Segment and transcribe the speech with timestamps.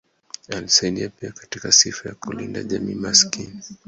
[0.49, 3.61] Alisaidia pia katika sifa ya kulinda jamii maskini.